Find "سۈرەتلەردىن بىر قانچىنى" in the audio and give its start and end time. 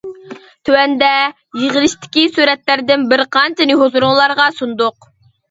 2.39-3.79